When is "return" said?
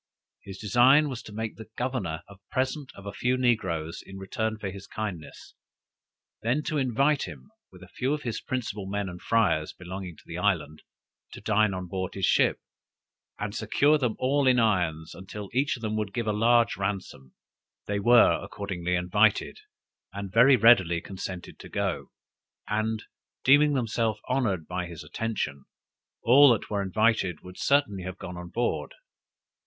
4.17-4.57